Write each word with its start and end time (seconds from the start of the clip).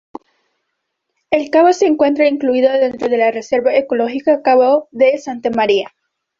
El 1.29 1.51
cabo 1.51 1.73
se 1.73 1.85
encuentra 1.85 2.27
incluido 2.27 2.71
dentro 2.71 3.07
de 3.07 3.17
la 3.17 3.29
reserva 3.29 3.75
ecológica 3.75 4.41
cabo 4.41 4.87
de 4.89 5.19
Santa 5.19 5.51
María. 5.51 5.93